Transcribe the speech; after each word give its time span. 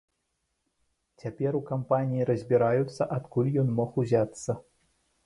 Цяпер 1.23 1.51
у 1.59 1.61
кампаніі 1.71 2.27
разбіраюцца, 2.29 3.09
адкуль 3.17 3.53
ён 3.65 3.71
мог 3.81 4.01
узяцца. 4.05 4.51